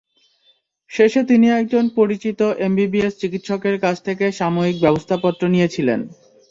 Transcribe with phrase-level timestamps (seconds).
[0.91, 5.99] শেষে তিনি একজন পরিচিত এমবিবিএস চিকিৎসকের কাছ থেকে সাময়িক ব্যবস্থাপত্র নিয়েছিলেন।